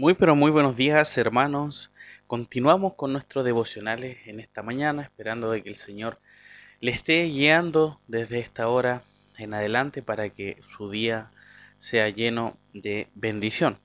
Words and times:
Muy 0.00 0.14
pero 0.14 0.34
muy 0.34 0.50
buenos 0.50 0.76
días 0.76 1.18
hermanos. 1.18 1.92
Continuamos 2.26 2.94
con 2.94 3.12
nuestros 3.12 3.44
devocionales 3.44 4.16
en 4.24 4.40
esta 4.40 4.62
mañana, 4.62 5.02
esperando 5.02 5.50
de 5.50 5.62
que 5.62 5.68
el 5.68 5.76
Señor 5.76 6.18
le 6.80 6.90
esté 6.90 7.24
guiando 7.24 8.00
desde 8.06 8.38
esta 8.38 8.68
hora 8.68 9.02
en 9.36 9.52
adelante 9.52 10.00
para 10.00 10.30
que 10.30 10.58
su 10.74 10.88
día 10.88 11.30
sea 11.76 12.08
lleno 12.08 12.56
de 12.72 13.08
bendición. 13.14 13.78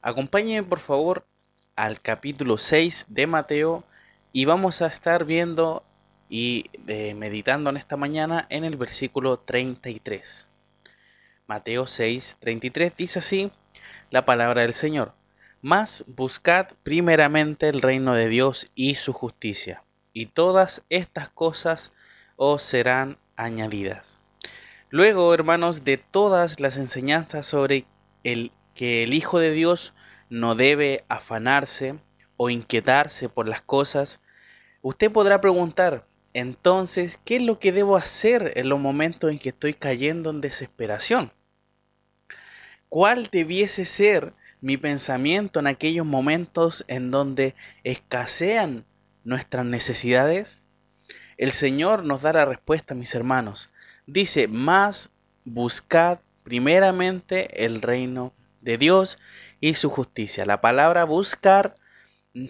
Acompáñenme 0.00 0.62
por 0.62 0.78
favor 0.78 1.26
al 1.74 2.00
capítulo 2.00 2.56
6 2.56 3.06
de 3.08 3.26
Mateo 3.26 3.82
y 4.32 4.44
vamos 4.44 4.80
a 4.80 4.86
estar 4.86 5.24
viendo 5.24 5.82
y 6.28 6.66
eh, 6.86 7.16
meditando 7.16 7.70
en 7.70 7.78
esta 7.78 7.96
mañana 7.96 8.46
en 8.48 8.62
el 8.62 8.76
versículo 8.76 9.40
33. 9.40 10.46
Mateo 11.48 11.88
6, 11.88 12.36
33 12.38 12.96
dice 12.96 13.18
así 13.18 13.50
la 14.12 14.24
palabra 14.24 14.62
del 14.62 14.72
Señor. 14.72 15.18
Mas 15.60 16.04
buscad 16.06 16.68
primeramente 16.84 17.68
el 17.68 17.82
reino 17.82 18.14
de 18.14 18.28
Dios 18.28 18.70
y 18.74 18.94
su 18.94 19.12
justicia, 19.12 19.82
y 20.12 20.26
todas 20.26 20.84
estas 20.88 21.28
cosas 21.30 21.92
os 22.36 22.62
serán 22.62 23.18
añadidas. 23.36 24.18
Luego, 24.90 25.34
hermanos, 25.34 25.84
de 25.84 25.98
todas 25.98 26.60
las 26.60 26.76
enseñanzas 26.76 27.44
sobre 27.44 27.86
el 28.22 28.52
que 28.74 29.02
el 29.02 29.12
Hijo 29.12 29.40
de 29.40 29.50
Dios 29.50 29.92
no 30.30 30.54
debe 30.54 31.04
afanarse 31.08 31.98
o 32.36 32.50
inquietarse 32.50 33.28
por 33.28 33.48
las 33.48 33.60
cosas, 33.60 34.20
usted 34.80 35.10
podrá 35.10 35.40
preguntar, 35.40 36.06
entonces, 36.34 37.18
¿qué 37.24 37.36
es 37.36 37.42
lo 37.42 37.58
que 37.58 37.72
debo 37.72 37.96
hacer 37.96 38.52
en 38.54 38.68
los 38.68 38.78
momentos 38.78 39.30
en 39.30 39.40
que 39.40 39.48
estoy 39.48 39.74
cayendo 39.74 40.30
en 40.30 40.40
desesperación? 40.40 41.32
¿Cuál 42.88 43.28
debiese 43.32 43.84
ser 43.84 44.32
mi 44.60 44.76
pensamiento 44.76 45.60
en 45.60 45.66
aquellos 45.66 46.06
momentos 46.06 46.84
en 46.88 47.10
donde 47.10 47.54
escasean 47.84 48.84
nuestras 49.24 49.64
necesidades? 49.64 50.62
El 51.36 51.52
Señor 51.52 52.04
nos 52.04 52.22
da 52.22 52.32
la 52.32 52.44
respuesta, 52.44 52.94
mis 52.94 53.14
hermanos. 53.14 53.70
Dice, 54.06 54.48
más 54.48 55.10
buscad 55.44 56.18
primeramente 56.42 57.64
el 57.64 57.82
reino 57.82 58.32
de 58.60 58.78
Dios 58.78 59.18
y 59.60 59.74
su 59.74 59.90
justicia. 59.90 60.46
La 60.46 60.60
palabra 60.60 61.04
buscar 61.04 61.76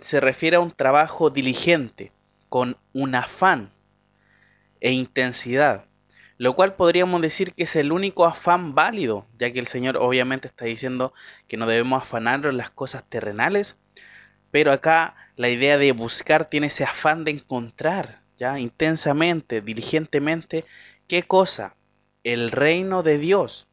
se 0.00 0.20
refiere 0.20 0.56
a 0.56 0.60
un 0.60 0.70
trabajo 0.70 1.30
diligente, 1.30 2.12
con 2.48 2.76
un 2.92 3.14
afán 3.14 3.72
e 4.80 4.92
intensidad 4.92 5.87
lo 6.38 6.54
cual 6.54 6.76
podríamos 6.76 7.20
decir 7.20 7.52
que 7.52 7.64
es 7.64 7.74
el 7.74 7.90
único 7.90 8.24
afán 8.24 8.74
válido, 8.74 9.26
ya 9.38 9.52
que 9.52 9.58
el 9.58 9.66
Señor 9.66 9.96
obviamente 9.96 10.46
está 10.46 10.64
diciendo 10.64 11.12
que 11.48 11.56
no 11.56 11.66
debemos 11.66 12.02
afanarnos 12.02 12.54
las 12.54 12.70
cosas 12.70 13.02
terrenales, 13.08 13.76
pero 14.52 14.72
acá 14.72 15.16
la 15.36 15.48
idea 15.48 15.76
de 15.78 15.90
buscar 15.92 16.48
tiene 16.48 16.68
ese 16.68 16.84
afán 16.84 17.24
de 17.24 17.32
encontrar, 17.32 18.22
ya 18.38 18.60
intensamente, 18.60 19.60
diligentemente, 19.60 20.64
¿qué 21.08 21.24
cosa? 21.24 21.74
El 22.22 22.52
reino 22.52 23.02
de 23.02 23.18
Dios. 23.18 23.66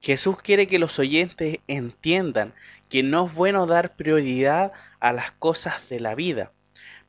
Jesús 0.00 0.36
quiere 0.42 0.66
que 0.66 0.78
los 0.78 0.98
oyentes 0.98 1.58
entiendan 1.68 2.54
que 2.88 3.02
no 3.02 3.26
es 3.26 3.34
bueno 3.34 3.66
dar 3.66 3.94
prioridad 3.94 4.72
a 5.00 5.12
las 5.12 5.32
cosas 5.32 5.86
de 5.90 6.00
la 6.00 6.14
vida, 6.14 6.52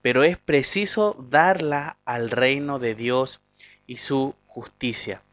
pero 0.02 0.24
es 0.24 0.38
preciso 0.38 1.16
darla 1.30 1.98
al 2.04 2.30
reino 2.30 2.78
de 2.78 2.94
Dios 2.94 3.42
y 3.88 3.98
su 3.98 4.36
justicia. 4.52 5.24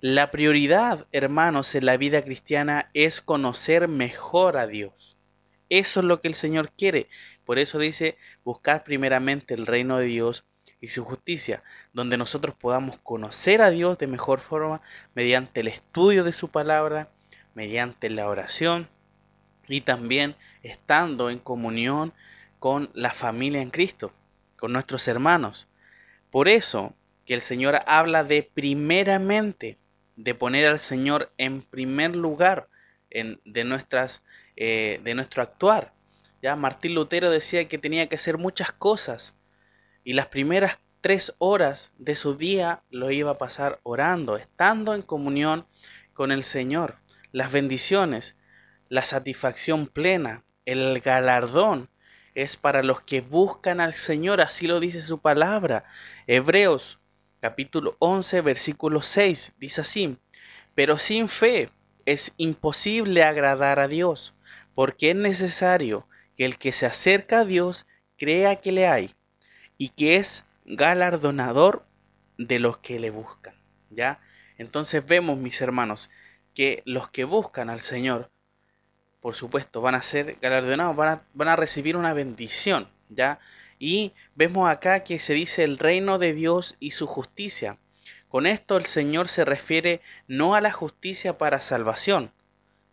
La 0.00 0.30
prioridad, 0.30 1.06
hermanos, 1.10 1.74
en 1.74 1.86
la 1.86 1.96
vida 1.96 2.22
cristiana 2.22 2.90
es 2.92 3.22
conocer 3.22 3.88
mejor 3.88 4.58
a 4.58 4.66
Dios. 4.66 5.16
Eso 5.70 6.00
es 6.00 6.06
lo 6.06 6.20
que 6.20 6.28
el 6.28 6.34
Señor 6.34 6.70
quiere. 6.76 7.08
Por 7.46 7.58
eso 7.58 7.78
dice, 7.78 8.18
buscad 8.44 8.82
primeramente 8.82 9.54
el 9.54 9.66
reino 9.66 9.96
de 9.96 10.04
Dios 10.04 10.44
y 10.78 10.88
su 10.88 11.04
justicia, 11.04 11.62
donde 11.94 12.18
nosotros 12.18 12.54
podamos 12.54 12.98
conocer 12.98 13.62
a 13.62 13.70
Dios 13.70 13.96
de 13.96 14.08
mejor 14.08 14.40
forma 14.40 14.82
mediante 15.14 15.60
el 15.60 15.68
estudio 15.68 16.22
de 16.22 16.34
su 16.34 16.50
palabra, 16.50 17.08
mediante 17.54 18.10
la 18.10 18.28
oración 18.28 18.90
y 19.68 19.80
también 19.80 20.36
estando 20.62 21.30
en 21.30 21.38
comunión 21.38 22.12
con 22.58 22.90
la 22.92 23.14
familia 23.14 23.62
en 23.62 23.70
Cristo, 23.70 24.12
con 24.58 24.74
nuestros 24.74 25.08
hermanos. 25.08 25.66
Por 26.30 26.48
eso, 26.48 26.94
que 27.26 27.34
el 27.34 27.40
Señor 27.40 27.80
habla 27.86 28.24
de 28.24 28.42
primeramente, 28.42 29.78
de 30.14 30.34
poner 30.34 30.64
al 30.66 30.78
Señor 30.78 31.32
en 31.36 31.60
primer 31.60 32.16
lugar 32.16 32.68
en, 33.10 33.40
de, 33.44 33.64
nuestras, 33.64 34.22
eh, 34.56 35.00
de 35.04 35.14
nuestro 35.14 35.42
actuar. 35.42 35.92
Ya 36.40 36.56
Martín 36.56 36.94
Lutero 36.94 37.28
decía 37.28 37.66
que 37.68 37.78
tenía 37.78 38.08
que 38.08 38.14
hacer 38.14 38.38
muchas 38.38 38.72
cosas 38.72 39.36
y 40.04 40.12
las 40.12 40.26
primeras 40.26 40.78
tres 41.00 41.34
horas 41.38 41.92
de 41.98 42.16
su 42.16 42.36
día 42.36 42.82
lo 42.90 43.10
iba 43.10 43.32
a 43.32 43.38
pasar 43.38 43.80
orando, 43.82 44.36
estando 44.36 44.94
en 44.94 45.02
comunión 45.02 45.66
con 46.14 46.32
el 46.32 46.44
Señor. 46.44 46.98
Las 47.32 47.52
bendiciones, 47.52 48.36
la 48.88 49.04
satisfacción 49.04 49.88
plena, 49.88 50.44
el 50.64 51.00
galardón 51.00 51.90
es 52.34 52.56
para 52.56 52.82
los 52.82 53.00
que 53.00 53.20
buscan 53.20 53.80
al 53.80 53.94
Señor, 53.94 54.40
así 54.40 54.66
lo 54.66 54.78
dice 54.78 55.00
su 55.00 55.20
palabra. 55.20 55.84
Hebreos 56.26 57.00
capítulo 57.40 57.96
11, 57.98 58.40
versículo 58.40 59.02
6, 59.02 59.54
dice 59.58 59.80
así, 59.80 60.18
pero 60.74 60.98
sin 60.98 61.28
fe 61.28 61.70
es 62.04 62.32
imposible 62.36 63.22
agradar 63.24 63.78
a 63.78 63.88
Dios, 63.88 64.34
porque 64.74 65.10
es 65.10 65.16
necesario 65.16 66.06
que 66.36 66.44
el 66.44 66.58
que 66.58 66.72
se 66.72 66.86
acerca 66.86 67.40
a 67.40 67.44
Dios 67.44 67.86
crea 68.18 68.56
que 68.56 68.72
le 68.72 68.86
hay 68.86 69.14
y 69.78 69.90
que 69.90 70.16
es 70.16 70.44
galardonador 70.64 71.84
de 72.38 72.58
los 72.58 72.78
que 72.78 73.00
le 73.00 73.10
buscan. 73.10 73.54
¿Ya? 73.90 74.20
Entonces 74.58 75.04
vemos, 75.06 75.38
mis 75.38 75.60
hermanos, 75.60 76.10
que 76.54 76.82
los 76.84 77.08
que 77.10 77.24
buscan 77.24 77.70
al 77.70 77.80
Señor, 77.80 78.30
por 79.20 79.34
supuesto, 79.34 79.80
van 79.80 79.94
a 79.94 80.02
ser 80.02 80.38
galardonados, 80.40 80.96
van 80.96 81.08
a, 81.08 81.22
van 81.34 81.48
a 81.48 81.56
recibir 81.56 81.96
una 81.96 82.14
bendición, 82.14 82.88
¿ya? 83.08 83.38
Y 83.78 84.12
vemos 84.34 84.68
acá 84.68 85.04
que 85.04 85.18
se 85.18 85.34
dice 85.34 85.64
el 85.64 85.78
reino 85.78 86.18
de 86.18 86.32
Dios 86.32 86.76
y 86.80 86.92
su 86.92 87.06
justicia. 87.06 87.78
Con 88.28 88.46
esto 88.46 88.76
el 88.76 88.86
Señor 88.86 89.28
se 89.28 89.44
refiere 89.44 90.00
no 90.26 90.54
a 90.54 90.60
la 90.60 90.72
justicia 90.72 91.38
para 91.38 91.60
salvación, 91.60 92.32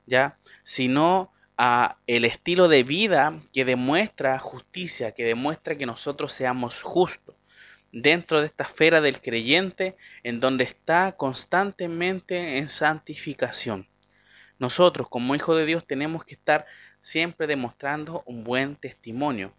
¿ya? 0.06 0.38
sino 0.64 1.32
a 1.58 1.98
el 2.08 2.26
estilo 2.26 2.68
de 2.68 2.84
vida 2.84 3.40
que 3.52 3.66
demuestra 3.66 4.38
justicia, 4.40 5.14
que 5.14 5.26
demuestra 5.26 5.78
que 5.78 5.86
nosotros 5.86 6.34
seamos 6.34 6.82
justos 6.82 7.36
dentro 7.92 8.42
de 8.42 8.48
esta 8.48 8.64
esfera 8.64 9.02
del 9.02 9.22
creyente 9.22 9.96
en 10.24 10.40
donde 10.40 10.64
está 10.64 11.14
constantemente 11.16 12.58
en 12.58 12.68
santificación. 12.68 13.88
Nosotros 14.58 15.08
como 15.10 15.36
hijos 15.36 15.58
de 15.58 15.66
Dios 15.66 15.86
tenemos 15.86 16.24
que 16.24 16.34
estar 16.34 16.66
siempre 17.00 17.48
demostrando 17.48 18.24
un 18.26 18.44
buen 18.44 18.76
testimonio 18.76 19.54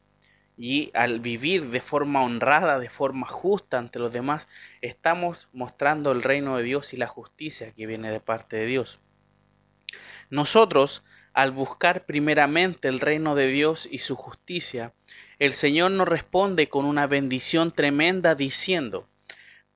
y 0.57 0.91
al 0.95 1.21
vivir 1.21 1.71
de 1.71 1.81
forma 1.81 2.23
honrada, 2.23 2.79
de 2.79 2.89
forma 2.89 3.27
justa 3.27 3.79
ante 3.79 3.99
los 3.99 4.13
demás, 4.13 4.49
estamos 4.81 5.49
mostrando 5.53 6.13
el 6.13 6.23
reino 6.23 6.57
de 6.57 6.63
Dios 6.63 6.93
y 6.93 6.97
la 6.97 7.09
justicia 7.09 7.73
que 7.73 7.87
viene 7.87 8.11
de 8.11 8.21
parte 8.21 8.57
de 8.57 8.67
Dios. 8.67 9.01
Nosotros, 10.31 11.03
al 11.33 11.51
buscar 11.51 12.07
primeramente 12.07 12.89
el 12.89 13.01
reino 13.01 13.35
de 13.35 13.49
Dios 13.49 13.89
y 13.91 13.99
su 13.99 14.15
justicia, 14.17 14.93
el 15.39 15.53
Señor 15.53 15.91
nos 15.91 16.09
responde 16.09 16.69
con 16.69 16.85
una 16.85 17.07
bendición 17.07 17.73
tremenda 17.73 18.35
diciendo, 18.35 19.09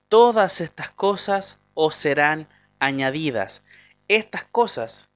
todas 0.08 0.60
estas 0.60 0.90
cosas 0.90 1.60
os 1.74 1.96
serán 1.96 2.48
añadidas. 2.78 3.64
Estas 4.06 4.44
cosas 4.44 5.10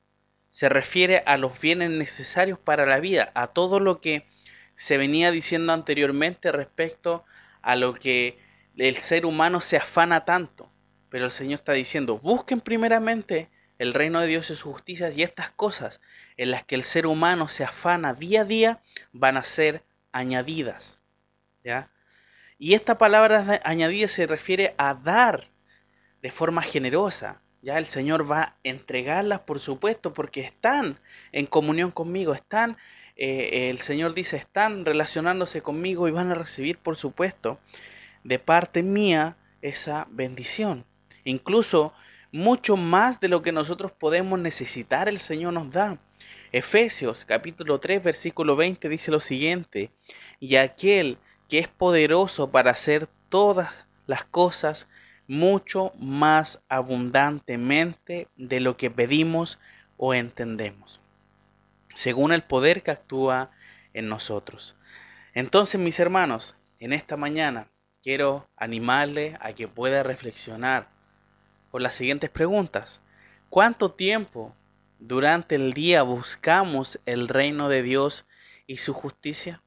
se 0.50 0.68
refiere 0.68 1.22
a 1.26 1.38
los 1.38 1.60
bienes 1.60 1.90
necesarios 1.90 2.58
para 2.58 2.84
la 2.84 3.00
vida, 3.00 3.30
a 3.34 3.46
todo 3.48 3.80
lo 3.80 4.00
que 4.00 4.26
se 4.74 4.96
venía 4.96 5.30
diciendo 5.30 5.72
anteriormente 5.72 6.52
respecto 6.52 7.24
a 7.60 7.76
lo 7.76 7.94
que 7.94 8.38
el 8.76 8.96
ser 8.96 9.26
humano 9.26 9.60
se 9.60 9.76
afana 9.76 10.24
tanto. 10.24 10.70
Pero 11.08 11.26
el 11.26 11.30
Señor 11.30 11.54
está 11.54 11.72
diciendo, 11.72 12.18
busquen 12.18 12.60
primeramente 12.60 13.50
el 13.78 13.94
reino 13.94 14.20
de 14.20 14.28
Dios 14.28 14.46
y 14.46 14.54
sus 14.54 14.62
justicias 14.62 15.16
y 15.16 15.22
estas 15.22 15.50
cosas 15.50 16.00
en 16.36 16.50
las 16.50 16.64
que 16.64 16.74
el 16.74 16.84
ser 16.84 17.06
humano 17.06 17.48
se 17.48 17.64
afana 17.64 18.14
día 18.14 18.42
a 18.42 18.44
día 18.44 18.82
van 19.12 19.36
a 19.36 19.44
ser 19.44 19.84
añadidas. 20.12 21.00
¿ya? 21.64 21.90
Y 22.58 22.74
esta 22.74 22.96
palabra 22.96 23.60
añadida 23.64 24.08
se 24.08 24.26
refiere 24.26 24.74
a 24.78 24.94
dar 24.94 25.44
de 26.22 26.30
forma 26.30 26.62
generosa. 26.62 27.42
Ya 27.60 27.78
el 27.78 27.86
Señor 27.86 28.30
va 28.30 28.42
a 28.42 28.56
entregarlas, 28.62 29.40
por 29.40 29.58
supuesto, 29.58 30.12
porque 30.12 30.40
están 30.40 30.98
en 31.32 31.46
comunión 31.46 31.90
conmigo, 31.90 32.34
están 32.34 32.76
eh, 33.16 33.70
el 33.70 33.78
Señor 33.80 34.14
dice, 34.14 34.36
están 34.36 34.84
relacionándose 34.84 35.62
conmigo 35.62 36.08
y 36.08 36.12
van 36.12 36.30
a 36.30 36.34
recibir, 36.34 36.78
por 36.78 36.96
supuesto, 36.96 37.58
de 38.24 38.38
parte 38.38 38.82
mía 38.82 39.36
esa 39.60 40.06
bendición. 40.10 40.84
Incluso 41.24 41.92
mucho 42.32 42.76
más 42.76 43.20
de 43.20 43.28
lo 43.28 43.42
que 43.42 43.52
nosotros 43.52 43.92
podemos 43.92 44.38
necesitar, 44.38 45.08
el 45.08 45.20
Señor 45.20 45.52
nos 45.52 45.70
da. 45.70 45.98
Efesios 46.50 47.24
capítulo 47.24 47.78
3 47.78 48.02
versículo 48.02 48.56
20 48.56 48.88
dice 48.88 49.10
lo 49.10 49.20
siguiente, 49.20 49.90
y 50.40 50.56
aquel 50.56 51.18
que 51.48 51.58
es 51.58 51.68
poderoso 51.68 52.50
para 52.50 52.70
hacer 52.70 53.08
todas 53.28 53.86
las 54.06 54.24
cosas 54.24 54.88
mucho 55.26 55.92
más 55.98 56.62
abundantemente 56.68 58.28
de 58.36 58.60
lo 58.60 58.76
que 58.76 58.90
pedimos 58.90 59.58
o 59.96 60.14
entendemos, 60.14 61.01
según 61.94 62.32
el 62.32 62.42
poder 62.42 62.82
que 62.82 62.90
actúa 62.90 63.50
en 63.92 64.08
nosotros. 64.08 64.76
Entonces, 65.34 65.80
mis 65.80 65.98
hermanos, 65.98 66.56
en 66.78 66.92
esta 66.92 67.16
mañana 67.16 67.68
quiero 68.02 68.48
animarle 68.56 69.36
a 69.40 69.52
que 69.52 69.68
pueda 69.68 70.02
reflexionar 70.02 70.88
por 71.70 71.80
las 71.80 71.94
siguientes 71.94 72.30
preguntas. 72.30 73.00
¿Cuánto 73.48 73.92
tiempo 73.92 74.54
durante 74.98 75.54
el 75.54 75.72
día 75.72 76.02
buscamos 76.02 77.00
el 77.06 77.28
reino 77.28 77.68
de 77.68 77.82
Dios 77.82 78.26
y 78.66 78.78
su 78.78 78.92
justicia? 78.92 79.62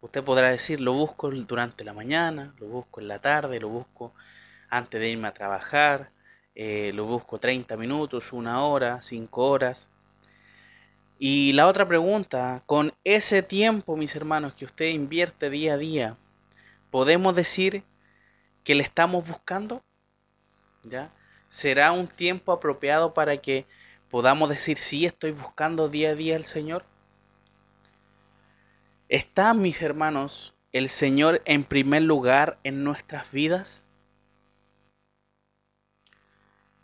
Usted 0.00 0.24
podrá 0.24 0.50
decir, 0.50 0.80
lo 0.80 0.92
busco 0.92 1.30
durante 1.30 1.84
la 1.84 1.92
mañana, 1.92 2.54
lo 2.58 2.66
busco 2.66 3.00
en 3.00 3.08
la 3.08 3.20
tarde, 3.20 3.60
lo 3.60 3.68
busco 3.68 4.14
antes 4.68 5.00
de 5.00 5.08
irme 5.08 5.28
a 5.28 5.34
trabajar, 5.34 6.10
eh, 6.54 6.90
lo 6.94 7.06
busco 7.06 7.38
30 7.38 7.76
minutos, 7.76 8.32
una 8.32 8.64
hora, 8.64 9.00
5 9.00 9.46
horas. 9.46 9.86
Y 11.24 11.52
la 11.52 11.68
otra 11.68 11.86
pregunta, 11.86 12.64
con 12.66 12.94
ese 13.04 13.44
tiempo, 13.44 13.96
mis 13.96 14.16
hermanos, 14.16 14.54
que 14.54 14.64
usted 14.64 14.86
invierte 14.86 15.50
día 15.50 15.74
a 15.74 15.76
día, 15.76 16.16
¿podemos 16.90 17.36
decir 17.36 17.84
que 18.64 18.74
le 18.74 18.82
estamos 18.82 19.28
buscando? 19.28 19.84
¿Ya? 20.82 21.12
¿Será 21.46 21.92
un 21.92 22.08
tiempo 22.08 22.50
apropiado 22.50 23.14
para 23.14 23.36
que 23.36 23.66
podamos 24.10 24.48
decir, 24.48 24.78
sí, 24.78 25.06
estoy 25.06 25.30
buscando 25.30 25.88
día 25.88 26.10
a 26.10 26.14
día 26.16 26.34
al 26.34 26.44
Señor? 26.44 26.84
¿Está, 29.08 29.54
mis 29.54 29.80
hermanos, 29.80 30.54
el 30.72 30.88
Señor 30.88 31.40
en 31.44 31.62
primer 31.62 32.02
lugar 32.02 32.58
en 32.64 32.82
nuestras 32.82 33.30
vidas? 33.30 33.84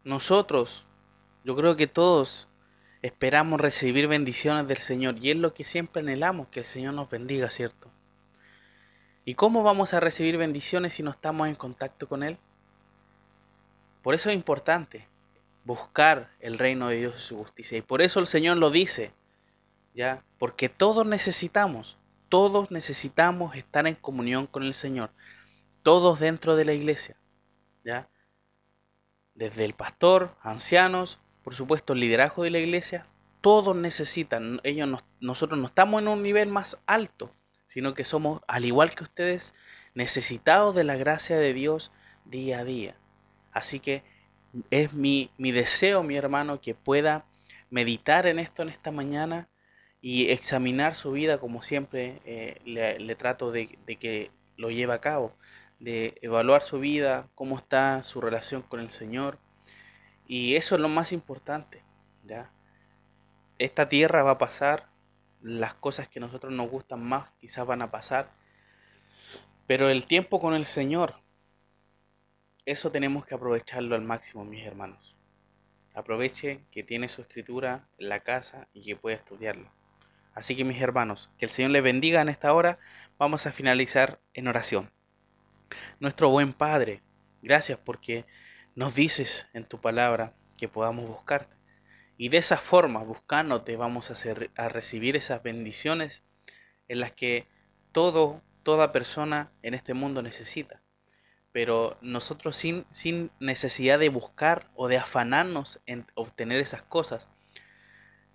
Nosotros, 0.05 0.87
yo 1.43 1.57
creo 1.57 1.75
que 1.75 1.89
todos 1.89 2.49
esperamos 3.03 3.61
recibir 3.61 4.09
bendiciones 4.09 4.67
del 4.69 4.79
Señor 4.79 5.17
y 5.19 5.31
es 5.31 5.37
lo 5.37 5.55
que 5.55 5.65
siempre 5.65 6.03
anhelamos, 6.03 6.49
que 6.49 6.61
el 6.61 6.67
Señor 6.67 6.95
nos 6.95 7.09
bendiga, 7.09 7.51
¿cierto? 7.51 7.91
¿Y 9.25 9.35
cómo 9.35 9.63
vamos 9.63 9.95
a 9.95 10.01
recibir 10.01 10.37
bendiciones 10.37 10.95
si 10.95 11.03
no 11.03 11.11
estamos 11.11 11.49
en 11.49 11.55
contacto 11.55 12.09
con 12.09 12.23
Él? 12.23 12.39
Por 14.03 14.15
eso 14.15 14.31
es 14.31 14.37
importante 14.37 15.07
buscar 15.65 16.31
el 16.41 16.59
reino 16.59 16.89
de 16.89 16.97
Dios 16.97 17.15
y 17.17 17.21
su 17.21 17.37
justicia. 17.37 17.77
Y 17.77 17.83
por 17.83 18.01
eso 18.01 18.21
el 18.21 18.27
Señor 18.27 18.57
lo 18.57 18.71
dice, 18.71 19.13
¿ya? 19.95 20.23
Porque 20.39 20.69
todos 20.69 21.07
necesitamos 21.07 21.99
todos 22.29 22.71
necesitamos 22.71 23.57
estar 23.57 23.87
en 23.87 23.95
comunión 23.95 24.47
con 24.47 24.63
el 24.63 24.75
Señor. 24.75 25.11
Todos 25.83 26.21
dentro 26.21 26.57
de 26.57 26.65
la 26.65 26.75
iglesia. 26.75 27.17
¿Ya? 27.85 28.09
Desde 29.35 29.65
el 29.65 29.75
pastor, 29.75 30.37
ancianos, 30.43 31.19
por 31.49 31.55
supuesto 31.55 31.95
el 31.95 32.01
liderazgo 32.01 32.43
de 32.43 32.51
la 32.51 32.59
iglesia, 32.59 33.07
todos 33.41 33.75
necesitan. 33.75 34.61
Ellos 34.65 35.03
nosotros 35.19 35.59
no 35.59 35.69
estamos 35.69 36.03
en 36.03 36.09
un 36.09 36.23
nivel 36.23 36.51
más 36.51 36.83
alto, 36.85 37.33
sino 37.69 37.95
que 37.95 38.05
somos, 38.05 38.43
al 38.47 38.67
igual 38.67 38.95
que 38.95 39.05
ustedes, 39.05 39.55
necesitados 39.95 40.75
de 40.75 40.85
la 40.85 40.97
gracia 40.97 41.39
de 41.39 41.55
Dios 41.55 41.91
día 42.27 42.59
a 42.59 42.65
día. 42.65 42.97
Así 43.51 43.81
que 43.81 44.03
es 44.71 44.93
mi, 44.93 45.31
mi 45.39 45.51
deseo, 45.51 46.03
mi 46.03 46.17
hermano, 46.17 46.61
que 46.61 46.75
pueda 46.75 47.25
meditar 47.71 48.27
en 48.27 48.41
esto 48.41 48.61
en 48.61 48.69
esta 48.69 48.93
mañana 48.93 49.49
y 50.03 50.29
examinar 50.29 50.97
su 50.97 51.13
vida 51.13 51.39
como 51.39 51.63
siempre 51.63 52.21
eh, 52.27 52.61
le, 52.67 53.15
trato 53.15 53.53
de, 53.53 53.69
que 53.99 54.31
lo 54.59 54.71
lleve 54.71 54.93
a 54.93 55.01
cabo, 55.01 55.33
de 55.81 56.19
evaluar 56.21 56.61
su 56.61 56.79
vida, 56.79 57.31
cómo 57.35 57.57
está 57.57 58.03
su 58.03 58.21
relación 58.21 58.61
con 58.61 58.81
el 58.81 58.91
Señor. 58.91 59.39
Y 60.29 60.55
eso 60.55 60.77
es 60.77 60.81
lo 60.81 60.89
más 60.89 61.13
importante. 61.13 61.83
¿ya? 62.23 62.53
Esta 63.59 63.89
tierra 63.89 64.23
va 64.23 64.33
a 64.33 64.39
pasar, 64.39 64.89
las 65.41 65.75
cosas 65.75 66.09
que 66.09 66.19
a 66.19 66.23
nosotros 66.23 66.53
nos 66.53 66.71
gustan 66.71 67.03
más 67.03 67.31
quizás 67.39 67.67
van 67.67 67.83
a 67.83 67.91
pasar, 67.91 68.31
pero 69.67 69.89
el 69.89 70.07
tiempo 70.07 70.41
con 70.41 70.55
el 70.55 70.67
Señor, 70.67 71.21
eso 72.67 72.93
tenemos 72.93 73.25
que 73.25 73.35
aprovecharlo 73.35 73.95
al 73.95 74.03
máximo, 74.03 74.45
mis 74.45 74.65
hermanos. 74.65 75.17
Aproveche 75.95 76.61
que 76.71 76.83
tiene 76.83 77.09
su 77.09 77.23
escritura 77.23 77.89
en 77.99 78.09
la 78.09 78.21
casa 78.21 78.69
y 78.73 78.85
que 78.85 78.97
puede 78.97 79.17
estudiarla. 79.17 79.73
Así 80.35 80.55
que 80.55 80.65
mis 80.65 80.81
hermanos, 80.81 81.31
que 81.39 81.47
el 81.47 81.51
Señor 81.51 81.73
les 81.73 81.83
bendiga 81.83 82.21
en 82.21 82.29
esta 82.29 82.53
hora. 82.53 82.79
Vamos 83.19 83.47
a 83.47 83.53
finalizar 83.53 84.21
en 84.35 84.47
oración. 84.47 84.91
Nuestro 85.99 86.29
buen 86.29 86.53
Padre, 86.53 87.03
gracias 87.43 87.79
porque 87.79 88.25
nos 88.79 88.95
dices 88.95 89.49
en 89.55 89.65
tu 89.65 89.81
palabra 89.81 90.35
que 90.57 90.69
podamos 90.69 91.09
buscarte. 91.09 91.57
Y 92.17 92.29
de 92.29 92.37
esa 92.37 92.59
forma, 92.59 93.03
buscándote, 93.03 93.75
vamos 93.75 94.09
a, 94.09 94.69
recibir 94.69 95.17
esas 95.17 95.43
bendiciones 95.43 96.23
en 96.87 97.01
las 97.01 97.11
que 97.11 97.49
todo, 97.91 98.41
toda 98.63 98.93
persona 98.93 99.51
en 99.63 99.75
este 99.75 99.95
mundo 99.95 100.23
necesita. 100.23 100.81
Pero 101.51 101.99
nosotros 102.03 102.55
sin, 102.55 102.87
sin 102.93 103.33
necesidad 103.41 103.99
de 103.99 104.11
buscar 104.11 104.71
o 104.77 104.87
de 104.87 104.99
afanarnos 104.99 105.81
en 105.87 106.07
obtener 106.15 106.61
esas 106.61 106.83
cosas, 106.83 107.31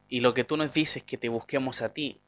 y 0.10 0.20
lo 0.20 0.34
que 0.34 0.44
tú 0.44 0.58
nos 0.58 0.74
dices 0.74 0.98
es 0.98 1.04
que 1.04 1.18
te 1.18 1.30
busquemos 1.30 1.82
a 1.82 1.94
ti. 1.94 2.20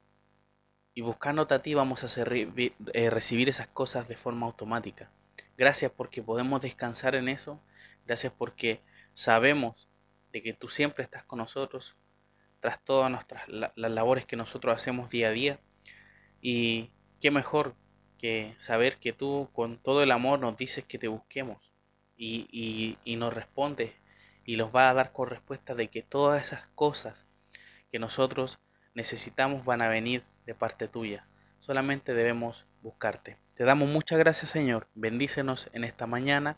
Y 0.94 1.02
buscándote 1.02 1.54
a 1.54 1.62
ti 1.62 1.74
vamos 1.74 2.06
a 2.06 2.24
eh, 2.24 3.10
recibir 3.10 3.50
esas 3.50 3.68
cosas 3.68 4.08
de 4.08 4.16
forma 4.16 4.46
automática. 4.46 5.12
Gracias 5.58 5.92
porque 5.92 6.24
podemos 6.24 6.62
descansar 6.62 7.16
en 7.16 7.28
eso. 7.28 7.60
Gracias 8.06 8.34
porque 8.38 8.82
sabemos 9.14 9.90
de 10.32 10.42
que 10.42 10.54
tú 10.54 10.70
siempre 10.70 11.04
estás 11.04 11.24
con 11.24 11.40
nosotros 11.40 11.96
tras 12.60 12.84
todas 12.84 13.12
nuestras 13.12 13.48
las 13.48 13.72
labores 13.76 14.26
que 14.26 14.36
nosotros 14.36 14.76
hacemos 14.76 15.10
día 15.10 15.30
a 15.30 15.32
día. 15.32 15.60
Y 16.42 16.92
qué 17.20 17.32
mejor 17.32 17.76
que 18.18 18.54
saber 18.58 18.98
que 18.98 19.14
tú 19.14 19.50
con 19.54 19.78
todo 19.78 20.04
el 20.04 20.12
amor 20.12 20.40
nos 20.40 20.58
dices 20.58 20.84
que 20.86 20.98
te 20.98 21.08
busquemos 21.08 21.72
y, 22.18 22.48
y, 22.52 22.98
y 23.04 23.18
nos 23.18 23.34
respondes 23.34 23.92
y 24.46 24.58
nos 24.58 24.74
va 24.74 24.90
a 24.90 24.94
dar 24.94 25.12
con 25.12 25.30
respuesta 25.30 25.76
de 25.76 25.90
que 25.90 26.04
todas 26.04 26.42
esas 26.42 26.68
cosas 26.76 27.26
que 27.92 28.00
nosotros 28.00 28.60
necesitamos 28.94 29.66
van 29.66 29.82
a 29.82 29.88
venir 29.88 30.24
de 30.46 30.56
parte 30.56 30.88
tuya. 30.88 31.28
Solamente 31.60 32.14
debemos 32.14 32.66
buscarte. 32.82 33.38
Te 33.56 33.64
damos 33.64 33.90
muchas 33.90 34.20
gracias 34.20 34.52
Señor. 34.52 34.88
Bendícenos 34.94 35.70
en 35.74 35.84
esta 35.84 36.06
mañana. 36.06 36.58